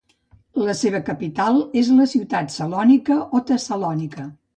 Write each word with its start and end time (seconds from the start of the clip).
La 0.67 0.73
seva 0.77 1.01
capital 1.09 1.59
és 1.81 1.91
la 1.97 2.07
ciutat 2.13 2.49
de 2.49 2.53
Salònica 2.55 3.19
o 3.37 3.43
Tessalònica. 3.51 4.27